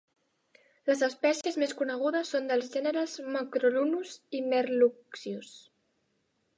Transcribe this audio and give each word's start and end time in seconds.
Les 0.89 1.03
espècies 1.07 1.59
més 1.65 1.75
conegudes 1.81 2.33
són 2.37 2.49
dels 2.53 2.71
gèneres 2.77 3.15
"Macruronus" 3.37 4.19
i 4.41 4.45
"Merluccius". 4.51 5.57